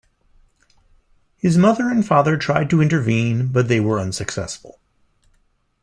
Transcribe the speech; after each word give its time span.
His 1.37 1.59
mother 1.59 1.87
and 1.87 2.03
father 2.03 2.35
tried 2.35 2.71
to 2.71 2.81
intervene, 2.81 3.49
but 3.49 3.67
they 3.67 3.79
were 3.79 3.99
unsuccessful. 3.99 4.79